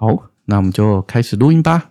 [0.00, 1.90] 好，那我们就开始录音吧。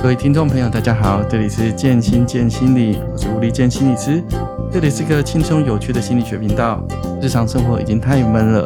[0.00, 4.22] 各位听众朋友，大家好，这里是建心建心理，我是吴立建心理师。
[4.70, 6.86] 这里是个轻松有趣的心理学频道。
[7.20, 8.64] 日常生活已经太闷了，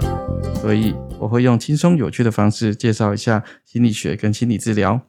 [0.60, 5.00] 所以我会用轻松有趣的方式介绍一下心理学跟心理治疗。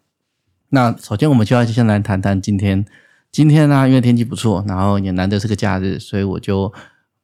[0.70, 2.86] 那首先，我们就要先来谈谈今天。
[3.30, 6.72] 今天呢、因为天气不错，然后也难得是个假日，所以我就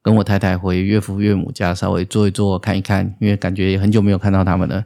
[0.02, 4.84] 跟我太太回岳父岳母家稍微坐一坐，看一看，因为感觉也很久没有看到他们了。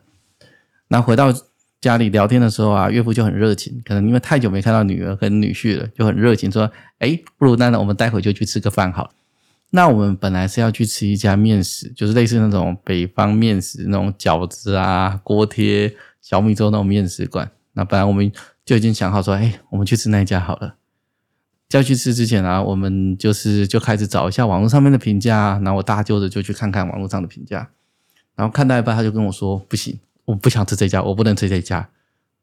[0.89, 1.33] 那回到
[1.81, 9.13] 家里聊天的时候啊，岳父就很热情，可能因为太久没看到女儿跟女婿了，就很热情说：“哎，不如那我们待会就去吃个饭好。”
[9.71, 17.51] 那我们本来是要去吃一家面食，就是类似那种北方面食那种饺子啊、锅贴、小米粥那种面食馆。
[17.73, 18.31] 那本来我们
[18.65, 20.77] 就已经想好说：“哎，我们去吃那一家好了。”
[21.77, 27.69] 要去吃之前啊，我们就是就开始找一下网络上面的评价，然后我大舅子就去看看网络上的评价，
[28.37, 31.89] 然后看到一半他就跟我说：“不行，我不想吃这家，我不能吃这家。”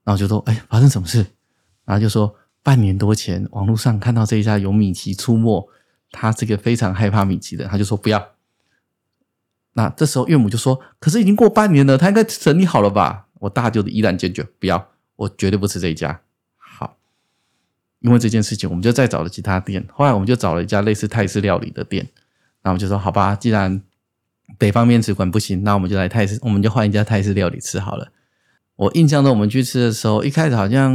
[0.04, 1.26] 然后就说：“哎，发生什么事？”
[1.86, 5.70] 然后就说半年多前网络上看到这一家有米奇出没，
[6.12, 8.30] 他是个非常害怕米奇的，他就说不要。
[9.74, 16.22] 那这时候岳母就说：“可是已经过半年了，他应该整理好了吧？”我大舅子依然坚决不要，我绝对不吃这一家。
[18.02, 19.86] 因为这件事情，我们就再找了其他店。
[19.94, 22.08] 后来我们就找了一家类似泰式料理的店，
[22.64, 23.82] 那我们就说好吧，既然
[24.58, 28.12] 北方面食馆不行，那我们就来泰式，我们就换一家泰式料理吃好了。
[28.76, 30.92] 我印象中，我们去吃的时候，一开始好像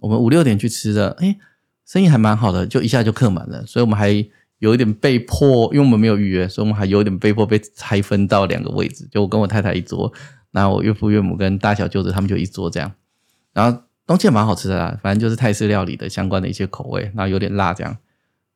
[0.00, 1.38] 我们五六点去吃的，诶，
[1.86, 4.10] 生意还蛮好的，就一下就客满了，所以我们还
[4.58, 10.12] 有一点被迫，因为我们没有预约，所以我们还有一点被迫被拆分到两个位置，就我跟我太太一桌，
[10.50, 12.92] 然后我岳父岳母跟大小舅子他们就一桌这样，
[13.52, 13.82] 然后。
[14.10, 17.96] 东西也蛮好吃的啦，反正就是泰式料理的相关的一些口味，然后有点辣这样。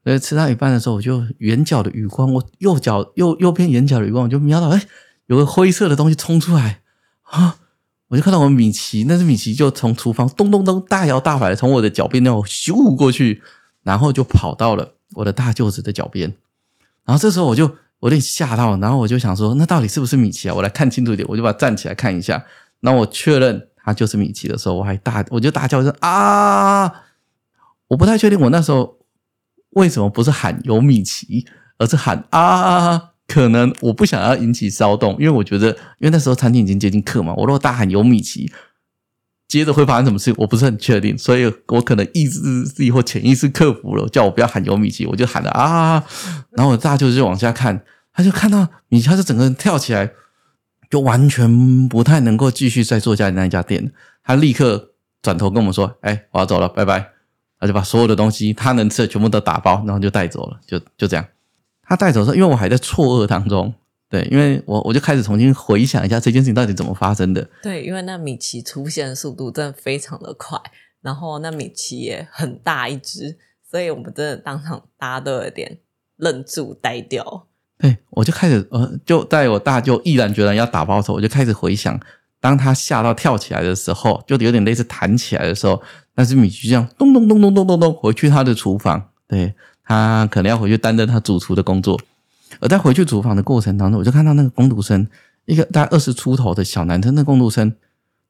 [0.03, 4.83] 所以吃到一半的时候，我就眼角的余光，我右脚右右边眼角的余光，我就瞄到，哎，
[5.27, 6.81] 有个灰色的东西冲出来
[7.23, 7.59] 啊！
[8.09, 13.41] 我就看到我米奇，那只米奇就从厨房咚咚咚大摇大摆的从我的脚边那种咻过去，
[13.85, 16.35] 然后就跑到了我的大舅子的脚边。
[17.05, 17.71] 然后这时候我就
[18.01, 20.55] 有点吓到，然后我就想说，那到底是不是米奇啊？
[20.57, 22.45] 我来看清楚一点，我就把它站起来看一下，
[22.81, 23.69] 然后我确认。
[23.85, 26.91] 他就是米奇的时候，我还大，我就大叫一声啊！
[27.89, 28.97] 我不太确定我那时候
[29.71, 31.47] 为什么不是喊有米奇，
[31.77, 33.11] 而是喊啊！
[33.27, 35.69] 可能我不想要引起骚动，因为我觉得，
[35.99, 38.51] 因为那时候餐厅已经接近客嘛，我如果大喊有米奇，
[39.49, 46.03] 接着会发生什么事，我不是很确定，所以我可能意识自己或潜意识克服了，叫我不要喊有米奇，我就喊了啊！
[46.53, 50.11] 然后我大舅就往下看，他就看到米奇，他就整个人跳起来。
[50.91, 57.11] 就完全不太能够继续再做家里那一家店，他立刻转头跟我们说：“哎，我要走了，拜拜。”
[57.61, 61.27] 他就把所有的东西他能吃的全部都打包，然后就带走了，就就这样。
[61.83, 63.73] 他带走的时候，因为我还在错愕当中，
[64.11, 67.49] 对，因为我我就开始重新回想一下这件事情到底怎么发生的。
[67.63, 70.59] 对，因为那米奇出现的速度真的非常的快，
[71.01, 73.39] 然后那米奇也很大一只，
[73.71, 75.79] 所以我们真的当场大家都有点
[76.17, 77.47] 愣住呆掉。
[77.85, 82.01] 对，我就开始呃，就在我大舅毅然决然要打包的时候，我就开始回想，
[82.41, 85.83] 当他吓到跳起来的时候，就有点类似弹起来的时候，
[86.15, 89.53] 那只米奇这样咚咚咚咚咚咚咚回去他的厨房，对，
[89.85, 92.01] 他可能要回去担任他主厨的工作。
[92.59, 95.07] 而在回去厨房的过程当中，我就看到那个工读生，
[95.45, 97.71] 一个大概二十出头的小男生，那工读生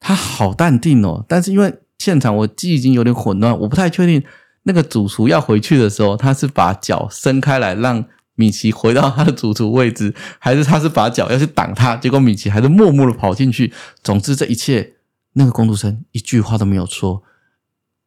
[0.01, 4.21] 他好淡定哦，但是因为现场我记忆已经有点混乱，我不太确定
[4.65, 8.05] 那个主厨要回去的时候，他是把脚伸开来让。
[8.37, 11.97] 米奇回到他的主厨位置，还是他是把脚要去挡他？
[11.97, 13.73] 结果米奇还是默默的跑进去。
[14.03, 14.95] 总之，这一切
[15.35, 17.23] 那个工读生一句话都没有说，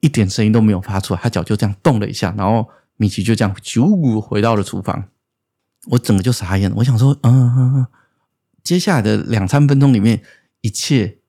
[0.01, 2.67] 一点声音都没有发出来，他脚就这样动了一下，然后
[2.97, 5.05] 米奇就这样咻回到了厨房。
[5.91, 7.87] 我整个就傻眼了，我想说，嗯嗯嗯，
[8.63, 10.21] 接下来的两三分钟里面，
[10.61, 11.19] 一切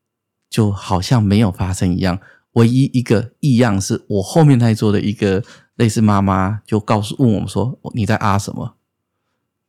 [0.51, 2.19] 就好像没有发生一样。
[2.55, 5.45] 唯一一个异样是我后面那一桌的一个
[5.77, 8.75] 类似妈妈就告诉问我们说：“你在啊什么？”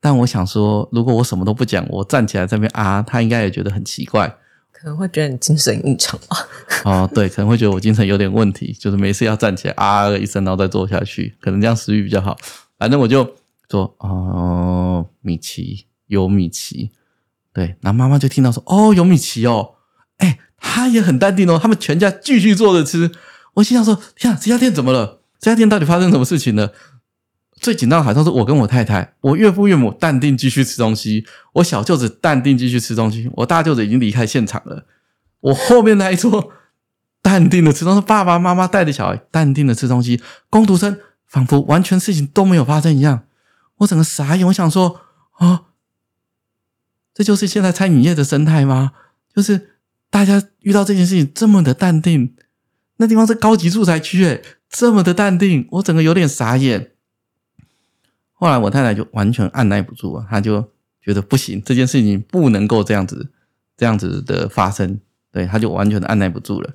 [0.02, 4.28] 但我想说，如果我什么都不讲，我站起来这边啊，他应该也觉得很奇怪，
[4.72, 6.38] 可能会觉得你精神异常吧。
[6.86, 12.38] 哦，对，可能会觉得我精神有点问题，就是没事要站起来啊一声，然后再坐下去，可能这样食欲比较好。
[12.78, 13.36] 反正我就
[13.70, 16.92] 说哦，米奇有米奇，
[17.54, 19.76] 对，然后妈妈就听到说哦有米奇哦，
[20.18, 23.12] 哎，他也很淡定哦，他们全家继续坐着吃。
[23.56, 25.20] 我心想说，天啊，这家店怎么了？
[25.40, 26.72] 这家店到底发生什么事情了？
[27.60, 34.86] 最紧张的好像是我跟我太太，我岳父岳母淡定继续吃东西，我小舅子淡定继续吃东西，我大舅子已经离开现场了。
[35.42, 36.52] 我后面那一桌
[37.22, 40.98] 淡定的吃东西，爸爸妈妈带着小孩淡定的吃东西，工读生
[41.28, 43.24] 仿佛完全事情都没有发生一样。
[43.78, 45.02] 我整个傻眼，我想说
[45.38, 45.64] 啊，
[47.14, 48.94] 这就是现在餐饮业的生态吗？
[49.36, 49.72] 就是
[50.10, 52.36] 大家遇到这件事情这么的淡定，
[52.98, 56.92] 那地方是高级住宅区，诶，这么的淡定，我整个有点傻眼。
[58.40, 60.64] 后来我太太就完全按捺不住了，她就
[61.02, 63.30] 觉得不行，这件事情不能够这样子，
[63.76, 64.98] 这样子的发生，
[65.30, 66.72] 对，她就完全的按捺不住了。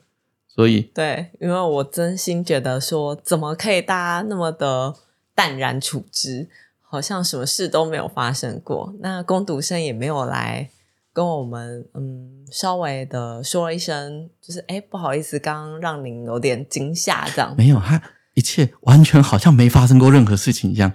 [0.46, 4.94] 所以，对，因为我真心觉得说，怎么可以大家那么的
[5.34, 6.48] 淡然处之，
[6.80, 8.94] 好像什么事都没有发生过。
[9.00, 10.68] 那工读生也没有来
[11.12, 17.54] 跟我们，嗯，稍微的说一声，就是哎，不好意思，刚刚让您有点惊吓，这样。
[17.58, 18.00] 没有，他
[18.34, 20.92] 一切完全好像没发生过任何事情一样。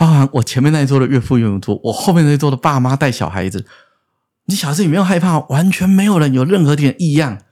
[0.00, 3.66] 包含我前面那一桌的岳父岳母桌，我后面那一桌的爸妈带小孩子，
[4.46, 5.40] 你小孩子有没有害怕？
[5.50, 7.42] 完全没有人有任何点异样。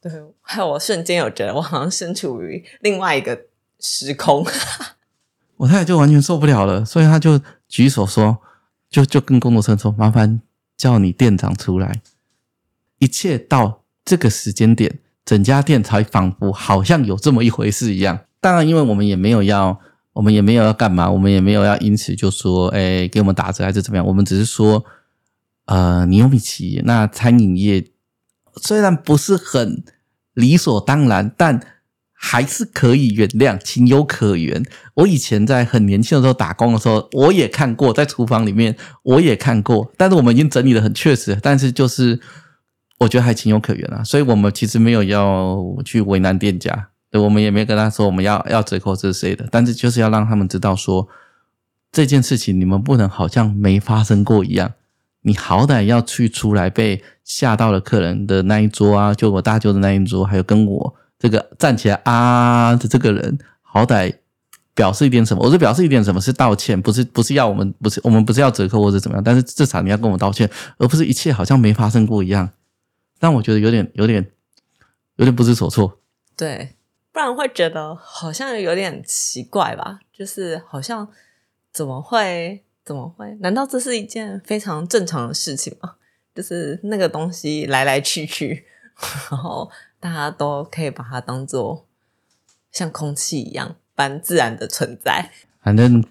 [0.00, 0.10] 对。
[0.44, 3.42] 害我瞬间有觉得我好像身处于另外一个
[3.78, 4.44] 时空，
[5.56, 8.38] 我太太就完全受不了了，所以她就举手说，
[8.90, 10.40] 就就跟工作生说，麻烦
[10.76, 12.02] 叫你店长出来。
[12.98, 18.18] 一切到这个时间点，整家店才仿佛好像有这么一回事一样。
[18.40, 19.80] 当然，因为我们也没有要，
[20.12, 24.06] 我们也没有要干嘛，我们也没有要因此就说，哎，给我们打折还是怎么样？
[24.06, 24.84] 我们只是说，
[25.66, 27.84] 呃，你有米奇，那餐饮业
[28.56, 29.84] 虽然不是很。
[30.34, 31.60] 理所当然，但
[32.14, 34.64] 还是可以原谅，情有可原。
[34.94, 42.18] 我以前在很年轻的时候打工的时候，我也看过，在厨房里面我也看过，但是我们已经整理的很确实，但是就是
[43.00, 51.06] 我觉得还情有可原啊，所以我们其实没有要去为难店家，对，我们也没跟他说我们要要折扣是谁的，但是就是要让他们知道说
[51.92, 54.72] 这件事情你们不能好像没发生过一样。
[55.20, 64.14] 你好歹要去出来被吓到了客人的那一桌啊，就我大舅的那一桌，还有跟我这个站起来啊的这个人，好歹
[64.74, 65.44] 表示一点什么？
[65.44, 66.20] 我是表示一点什么？
[66.20, 69.22] 是道歉，不是不是要我们不是我们不是要折扣或者怎么样？
[69.22, 72.50] 但是至少你要跟我道歉，而不是一切好像没发生过一样。
[73.20, 74.26] 但我觉得有点有点
[75.16, 76.00] 有点不知所措。
[76.36, 76.70] 对，
[77.12, 80.00] 不然会觉得好像有点奇怪吧？
[80.12, 81.06] 就是好像
[81.72, 82.64] 怎么会？
[82.84, 83.32] 怎么会？
[83.40, 85.94] 难道这是一件非常正常的事情吗？
[86.34, 88.64] 就是那个东西来来去去，
[89.30, 89.70] 然后
[90.00, 91.86] 大家都可以把它当做
[92.72, 95.30] 像空气一样般自然的存在。
[95.62, 96.02] 反正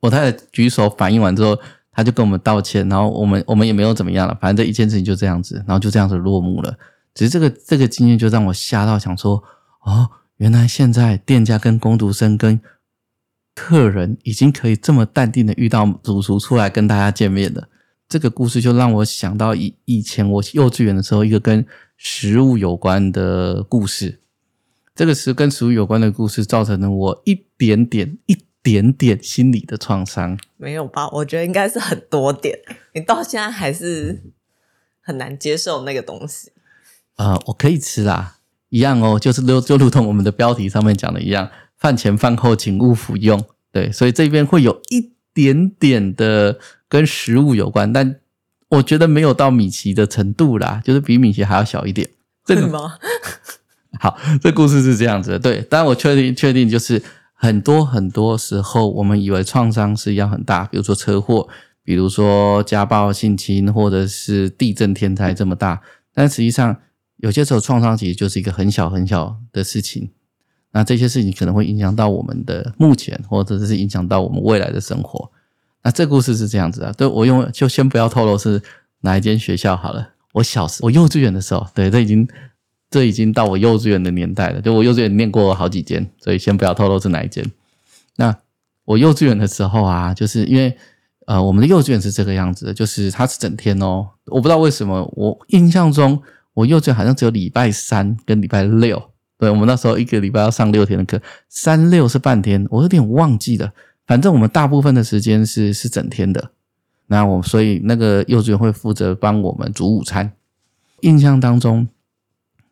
[0.00, 1.58] 我太太举手反应完之后，
[1.90, 4.36] 他就跟我们道歉，然后我们我们也没有怎么样了。
[4.40, 6.78] 反正这一件事情就这样子，然后就这样子落幕了。
[7.14, 9.42] 只是这个这个经验就让我吓到，想说
[9.80, 10.08] 哦，
[10.40, 12.58] 原来现在店家跟工读生跟
[13.54, 17.68] 客人已经可以这么淡定的遇到主厨出来跟大家见面了，
[18.08, 21.66] 这个故事就让我想到以以前我幼稚园的时候一个跟
[21.98, 24.20] 食物有关的故事。
[24.94, 30.38] 这个是跟食物有关的故事，造成了我一点点、一点点心理的创伤。
[30.56, 31.06] 没有吧？
[31.10, 32.58] 我觉得应该是很多点。
[32.94, 34.32] 你到现在还是
[35.02, 36.52] 很难接受那个东西。
[37.16, 38.38] 呃，我可以吃啦，
[38.70, 41.48] 一样哦，就是就就如同我们的标题上面讲的一样。
[41.76, 46.58] 饭前饭后请勿服用，对，所以这边会有一点点的
[46.88, 48.16] 跟食物有关，但
[48.68, 52.06] 我觉得没有到米奇的程度啦，就是比米奇还要小一点。
[52.44, 52.96] 这个吗？
[53.98, 57.02] 好，这故事是这样子的，对，但我确定确定就是
[57.32, 61.48] 很多很多时候我们以为创伤是要很大，比如说车祸，
[61.82, 65.80] 比如说家暴、性侵，或者是地震、天灾这么大，
[66.12, 66.76] 但实际上
[67.20, 70.10] 有些时候创伤其实就是一个很小很小的事情。
[70.72, 75.30] 那这些事情可能会影响到我们的目前，或者是影响到我们未来的生活。
[75.82, 78.62] 那这故事是这样子啊，对，我用就先不要透露是
[79.00, 80.10] 哪一间学校好了。
[80.34, 82.28] 我小时我幼稚园的时候，对，这已经
[82.88, 84.60] 这已经到我幼稚园的年代了。
[84.60, 87.44] 就我幼稚园念过好几间，所以先不要透露是哪一间。
[88.16, 88.36] 那
[88.84, 90.76] 我幼稚园的时候啊，就是因为
[91.26, 94.08] 呃，我们的幼稚园是这个样子的，就是它是整天哦。
[94.26, 96.22] 我不知道为什么，我印象中
[96.60, 99.02] 我幼稚园好像只有礼拜三跟礼拜六。
[99.38, 103.72] 对，我们那时候一个礼拜要上六天的课，三六是半天，我有点忘记了。
[104.06, 106.50] 反正我们大部分的时间是是整天的。
[107.06, 110.32] 那我所以那个幼稚园会负责帮我们煮午餐。
[111.00, 111.88] 印象当中，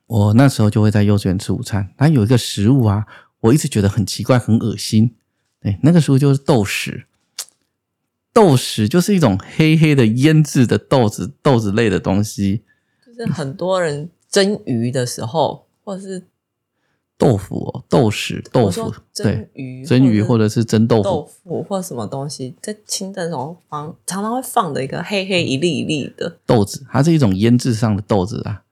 [0.07, 1.89] 我那时候就会在幼稚园吃午餐。
[1.97, 3.07] 但有一个食物啊，
[3.41, 5.15] 我一直觉得很奇怪、很恶心。
[5.63, 7.05] 对，那个食物就是豆豉。
[8.35, 12.63] 豆豉就是一种黑黑的腌制的豆子、豆子类的东西。
[13.19, 16.23] 就是很多人蒸鱼的时候，或者是。
[17.21, 28.63] 豆腐哦，豆豉，豆腐，蒸鱼，蒸鱼或者是蒸豆腐，豆腐或什么东西，在清蒸时候放，常常会放的一个黑黑一粒一粒的豆子，它是一种腌制上的豆子啊。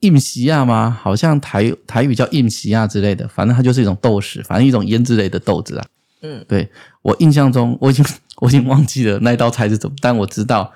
[0.00, 0.98] 印西亚吗？
[0.98, 5.86] 好像台台语叫印西亚之类的，反正它就是一种豆豉，反正一种腌制类的豆子啊。
[6.22, 6.66] 嗯，对，
[7.02, 8.02] 我印象中，我已经
[8.36, 10.72] 我已经忘记了那道菜是怎么，但我知道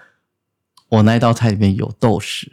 [0.90, 2.48] 我那一道菜里面有豆豉。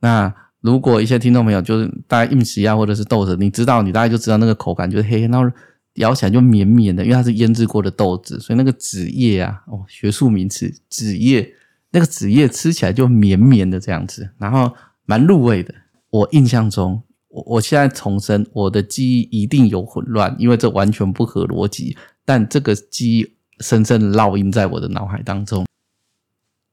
[0.00, 5.50] 那如果一些听众朋友就是大概饮食啊，或者是豆子，你知道，你大概就知道那个口感就是黑黑，然后
[5.94, 11.52] 咬起来就绵绵的，因为它是腌制过的豆子，所以那个籽叶啊，哦，学术名词，籽叶，
[11.90, 14.72] 那个籽叶吃起来就绵绵的这样子，然后
[15.06, 15.74] 蛮入味的。
[16.10, 25.64] 我印象中，我我现在重申，我的记忆一定有混乱，因为这完全不合逻辑，但这个记忆深深烙印在我的脑海当中。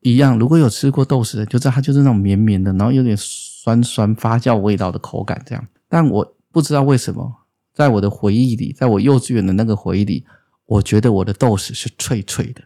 [0.02, 5.68] 一样，如果有吃过豆豉的，就知道它就是那种绵绵的，然后有点酸酸发酵味道的口感这样。
[5.90, 10.26] 但我不知道为什么，在我的回忆里，在我幼稚园的那个回忆里，
[10.66, 12.64] 我觉得我的豆豉是脆脆的，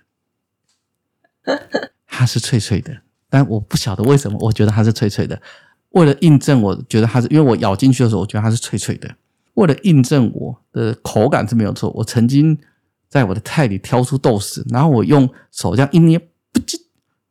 [2.05, 3.01] 它是脆脆的。
[3.29, 5.41] 但我不晓得为什么，我觉得它是脆脆的。
[5.91, 9.09] 为了印证，我觉得它是，因为我咬进去的时候，我觉得它是脆脆的。
[9.55, 12.57] 为了印证我的口感是没有错，我曾经
[13.09, 16.19] 在我的菜里挑出豆豉，然后我用手这样一捏，
[16.51, 16.77] 不就。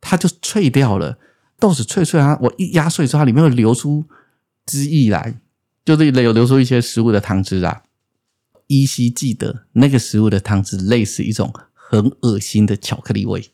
[0.01, 1.19] 它就脆掉了，
[1.59, 2.37] 豆子脆脆啊！
[2.41, 4.03] 我一压碎之后，它里面会流出
[4.65, 5.35] 汁液来，
[5.85, 7.83] 就是有流出一些食物的汤汁啊。
[8.65, 13.51] 依稀记得那个食物的汤汁类似一种很恶心的巧克力味，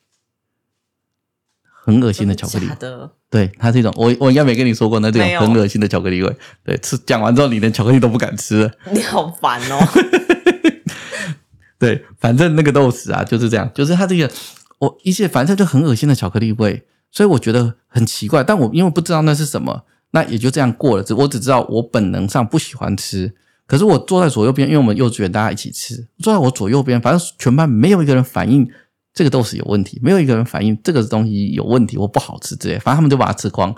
[1.83, 2.67] 很恶心的巧克力。
[2.79, 6.37] 的对，它是一种我我应该没跟你说过那这种很恶心的巧克力味。
[6.63, 8.71] 对，吃讲完之后，你连巧克力都不敢吃了。
[8.93, 9.79] 你好烦哦。
[11.77, 14.31] 对，反正那个豆豉啊就是这样，就是它这个。
[14.79, 18.43] 我一些反正就很恶心的巧克力味，所以我觉得很奇怪。
[18.43, 21.05] 但我因为不知道那是什么，那也就这样过了。
[21.17, 23.33] 我只知道我本能上不喜欢吃。
[23.65, 28.69] 可是我坐在左右边，因为我们幼稚园大家一起吃，坐在我左右边，反正全班没有一个人反应
[29.13, 32.79] 这个豆豉有问题，没有一个人反应这个东西有问题，我不好吃之类。
[32.79, 33.75] 反正他们就把它吃光。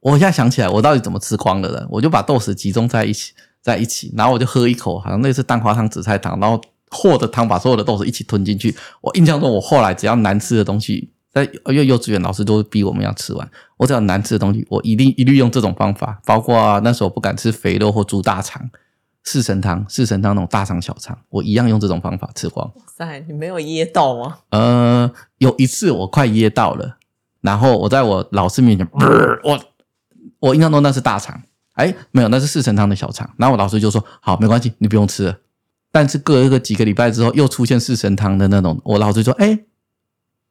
[0.00, 1.86] 我现在想起来，我到底怎么吃光的了？
[1.90, 6.60] 我就把豆豉集中在一起，在一起，然后我就喝一口，好像类似蛋花汤、紫菜汤，然后。
[6.90, 8.74] 和着汤把所有的豆子一起吞进去。
[9.00, 13.50] 我印象中，我后来只要难吃的东西，在因为幼稚园老师都会逼我们要吃完。
[13.76, 16.20] 我只要难吃的东西，我一定一律用这种方法。
[16.24, 18.70] 包括那时候不敢吃肥肉或猪大肠、
[19.24, 22.66] 四神汤、四神汤那种大肠小肠，我一样用这种方法吃光。
[22.74, 24.38] 哇塞，你没有噎到吗？
[24.50, 26.96] 呃，有一次我快噎到了，
[27.40, 28.88] 然后我在我老师面前，
[29.42, 29.60] 我
[30.38, 31.42] 我印象中那是大肠，
[31.74, 33.28] 哎，没有，那是四神汤的小肠。
[33.36, 35.36] 然后我老师就说：“好，没关系，你不用吃了。”
[35.96, 39.60] 但是隔一个几个礼拜之后，又出现四神汤的那种，我老师说：“哎，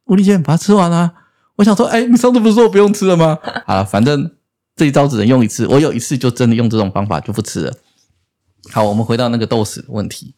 [0.06, 1.14] 吴丽健，把它吃完了。”
[1.58, 3.38] 我想说：“哎，你上次不是说我不用吃了吗？”
[3.68, 4.32] 好了，反正
[4.76, 7.74] 这一招只能用一次，我有一次就真的用这种方法就不吃了。
[8.72, 10.34] 好，我们回到那个豆豉问题，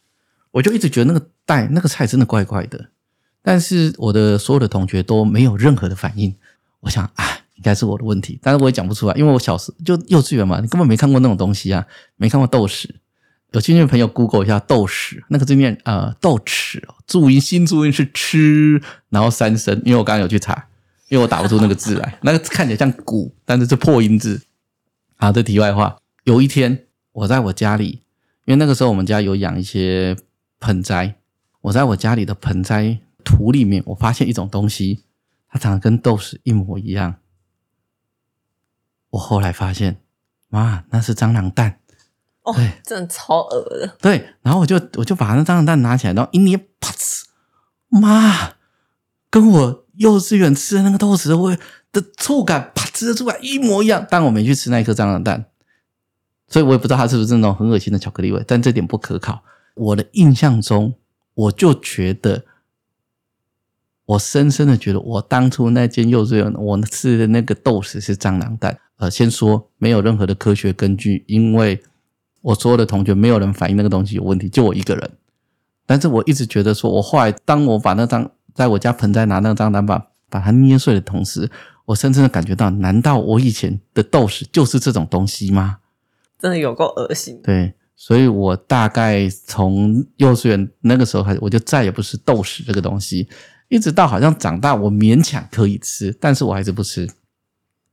[0.52, 2.90] 我就一直觉得那个蛋那个菜真的怪怪的，
[3.42, 6.36] 但是我的所有的同学都没有任何的反应。
[6.82, 7.24] 我想啊，
[7.56, 11.86] 应该是我的问题，但是我也讲不出来，因为我小时就幼稚园嘛，你根本没看过那种东西啊，
[12.18, 12.90] 没看过豆豉。
[13.52, 20.68] 有兴趣的朋友，Google 一下豆豉，那个字念呃豆豉，注音新注音是吃，然后三声，因为我刚刚有去查，
[21.08, 24.42] 因为我打不出那个字来， 那个看起来像古，但是是破音字。
[25.16, 28.04] 好，这题外话，有一天我在我家里，
[28.46, 30.18] 因为那个时候我们家有养一些
[30.60, 31.16] 盆栽，
[31.62, 35.06] 我在我家里的盆栽土里面，我发现一种东西，
[35.50, 37.16] 它长得跟豆豉一模一样。
[39.12, 40.02] 我后来发现，
[40.50, 41.80] 妈，那是蟑螂蛋。
[42.48, 43.98] 哦，对，真的超恶的。
[44.00, 47.24] 对，然后我就我就把那蟑螂蛋拿起来，然后一捏，啪呲，
[47.90, 48.54] 妈，
[49.30, 51.60] 跟我幼稚园吃的那个豆豉的味
[51.92, 54.08] 的触感，啪呲的触感一模一样。
[54.10, 55.48] 但我没去吃那一颗蟑螂蛋，
[56.48, 58.42] 所以我也不知道它是不是那种很恶心的巧克力味。
[58.48, 59.44] 但这点不可靠。
[59.76, 60.96] 我的印象中，
[61.34, 62.46] 我就觉得，
[64.06, 68.80] 我深深的觉得，我当初那间幼稚园我吃的那个豆豉是蟑螂蛋。
[68.96, 71.84] 呃，先说没有任何的科学根据，因为。
[72.42, 75.12] 我所有的同学没有人反映那个东西有问题，就我一个人。
[75.86, 81.50] 但是我一直觉得说，我后来当我把那张在我家盆栽拿那张单板把它捏碎的同时，
[81.86, 85.78] 我深深的感觉到，难道我以前的豆豉就是这种东西吗？
[86.38, 87.40] 真的有够恶心。
[87.42, 93.28] 对，所以我大概从幼稚园那个时候开始，我就再也不吃豆豉这个东西，
[93.70, 97.10] 一直到好像长大，我勉强可以吃，但是我还是不吃。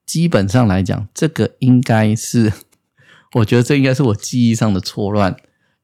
[0.05, 2.53] 基本上来讲，这个应该是。
[3.35, 5.37] 我觉得这应该是我记忆上的错乱，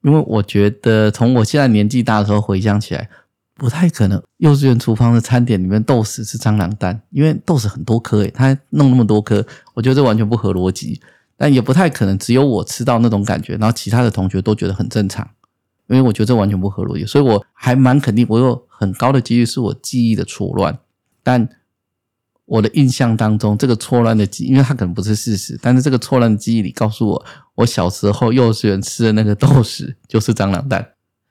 [0.03, 3.09] 因为我觉得从我现在年纪大的时候回想起来，
[3.55, 11.01] 不太可能幼稚园厨房的餐点里面豆豉是蟑螂蛋，因为豆豉很多颗诶，它弄那么多颗，我觉得这完全不合逻辑。
[11.37, 15.29] 但也不太可能只有我吃到那种感觉，然后其他的同学都觉得很正常，
[15.89, 20.79] 因为我觉得这完全不合逻辑，所以我还蛮肯定，我有很高的几率是我记忆的错乱，
[21.23, 21.49] 但。
[22.51, 30.85] 我的印象当中，这个错乱的记忆，因为它可能不是事实，但是这个错乱的记忆里告诉我，我小时候幼稚园吃的那个豆豉就是蟑螂蛋。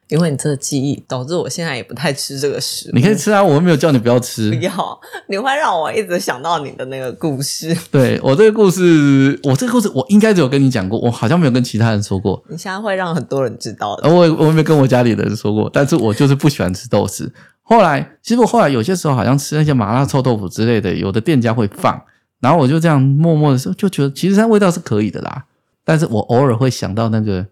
[0.07, 2.95] 因为你这个记忆导致我现在也不太吃这个食物。
[2.95, 4.49] 你可以吃啊，我又没有叫你不要吃。
[4.49, 7.77] 不要，你会让我一直想到你的那个故事。
[7.91, 12.41] 对，我这个故事，我这个故事我应该只有跟你讲过，我好像没有跟其他人说过。
[12.49, 14.09] 你现在会让很多人知道的。
[14.09, 17.29] 我我也没有跟我家里的人说过，但是我就是不喜欢吃豆豉。
[17.69, 22.01] 后来，其实我后来有些时候好像吃那些麻辣臭豆腐之类的，有的店家会放，
[22.39, 25.45] 然后我就这样默默的时候就觉得，其实它味道是可以的啦。
[25.83, 27.45] 但是我偶尔会想到那个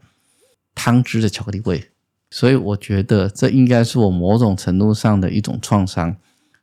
[0.74, 1.92] 汤汁的巧克力味。
[2.30, 6.14] 所以我觉得这应该是我某种程度上的一种创伤，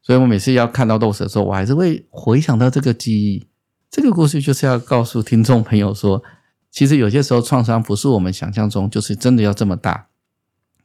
[0.03, 3.47] 所以我每次要看到豆豉的时候，我还是会回想到这个记忆。
[3.91, 6.23] 这个故事就是要告诉听众朋友说，
[6.71, 10.09] 其实有些时候创伤不是我们想象中，就是真的要这么大，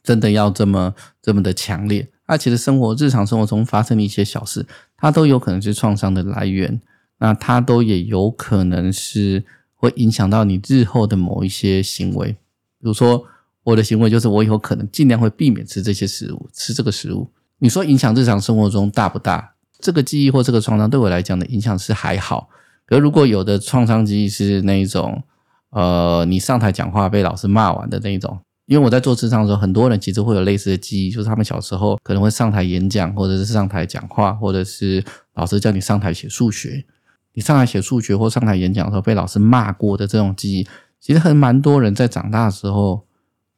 [0.01, 2.07] 真的要这么这么的强烈。
[2.29, 6.79] 那其实生活日常生活中发生的一些小事，它都有可能是创伤的来源，
[7.17, 9.43] 那它都也有可能是
[9.75, 12.37] 会影响到你日后的某一些行为，比
[12.79, 13.25] 如说。
[13.61, 17.29] 我的行为就是，我以后可能尽量会避免吃这些食物，吃这个食物。
[17.59, 19.53] 你说影响日常生活中大不大？
[19.79, 22.49] 这个记忆或这个创伤对我来讲的影响是还好。
[22.87, 25.21] 可如果有的创伤记忆是那一种，
[25.69, 36.85] 呃，你上台讲话被老师骂完的那一种，因为我在做智商的时候，很多人其实会有类似的记忆，就是他们小时候可能会上台演讲，或者是上台讲话，或者是老师叫你上台写数学，
[37.33, 40.67] 你上台写数学或上台演讲的时候被老师骂过的这种记忆，
[41.01, 43.05] 其实很蛮多人在长大的时候。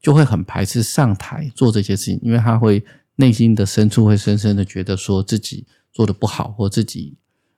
[0.03, 2.83] 就会很排斥上台做这些事情，因为他会
[3.17, 7.15] 内心的深处会深深的觉得说自己做的不好，或自己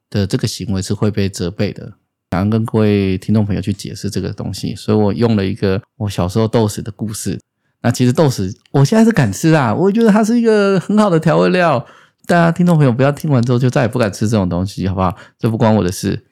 [0.10, 1.94] 的这个行为是会被责备的。
[2.34, 7.40] 想要跟各位听众朋友去解释这个东西，所以我用了一个我小时候豆豉的故事。
[7.84, 11.86] 那其实豆豉我现在是敢吃啊，我觉得它是一个很好的调味料。
[12.26, 15.16] 大家听众朋友不要听完之后就再也不敢吃这种东西，好不好？
[15.38, 16.26] 这不关我的事。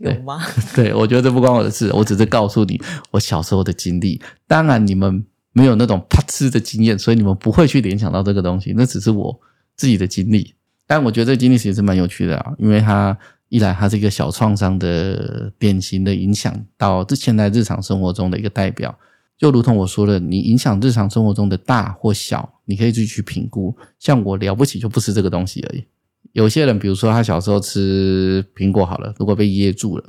[0.00, 0.38] 有吗？
[0.74, 2.78] 对，我觉得这不关我的事，我只是告诉你
[3.12, 4.20] 我小时候的经历。
[4.46, 8.74] 当然，你们没有那种啪吃的经验，所以你们不会去联想到这个东西。
[8.76, 9.40] 那只是我
[9.76, 10.54] 自己的经历。
[10.86, 13.16] 但我觉得这经历其实是蛮有趣的啊，因为它
[13.48, 18.96] 一来它是一个小创伤的典型的影响到之前在日常生活中的一个代表。
[19.36, 23.76] 就如同我说的，你影响日常生活中的大或小，你可以自己去评估。
[23.98, 25.84] 像我了不起就不吃这个东西而已。
[26.32, 30.04] 有些人，比如说他小时候吃苹果好了，如果被噎住了，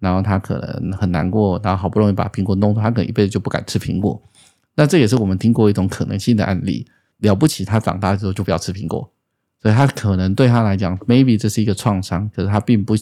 [0.00, 4.20] 然后他可能很难过，然后好不容易把苹果弄出，他可能一辈子就不敢吃苹果。
[4.74, 6.86] 那这也是我们听过一种可能性的案例。
[7.18, 9.11] 了不起，他长大之后就不要吃苹果，
[9.62, 12.96] 所以他可能对他来讲，maybe 这是一个创伤，可是他并不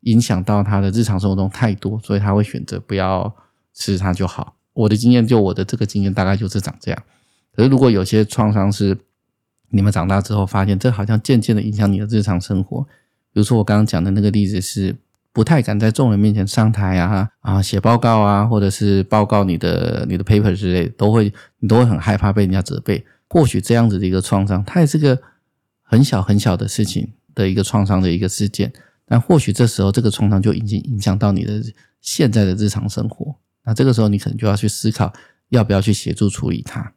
[0.00, 3.34] 影响到他的日常生活中太多，所以他会选择不要
[3.74, 4.56] 吃它就好。
[4.72, 7.02] 我的经验，就我的这个经验，大概就是长这样。
[7.54, 8.96] 可是如果有些创伤是，
[9.70, 12.82] 你们长大之后发现，这好像渐渐的影响你的日常生活。
[13.32, 14.96] 比如说我刚刚讲的那个例子是，
[15.32, 23.04] 不太敢在众人面前上台啊啊写报告啊，或者是报告你的你的 paper 之类，都会你都会很害怕被人家责备。
[23.28, 25.18] 或许这样子的一个创伤，它也是个
[25.88, 28.72] 很小很小的事情的一个创伤的一个事件，
[29.06, 31.62] 但或许这时候这个创伤就已经影响到你的
[32.00, 33.36] 现在的日常生活。
[33.64, 35.12] 那这个时候你可能就要去思考，
[35.48, 36.92] 要不要去协助处理它。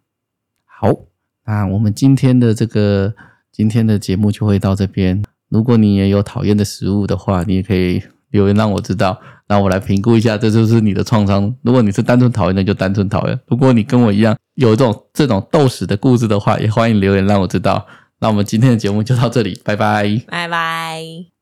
[0.65, 1.05] 好。
[1.45, 3.11] 那我们今天的这个
[3.51, 5.23] 今天的节目就会到这边。
[5.47, 11.51] 如果你也有讨厌的食物的话，你也可以留言让我知道，那我来评估一下，这就是你的创伤。
[11.63, 17.83] 如果你是单纯讨厌的，就单纯讨厌；如果你跟我一样有这种这种豆豉的故事的话，也欢迎留言让我知道。
[18.19, 21.38] 那我们今天的节目就到这里，拜拜，拜拜。